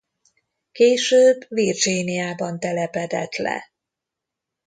Később 0.71 1.45
Virginiában 1.49 2.59
telepedett 2.59 3.35
le. 3.35 3.71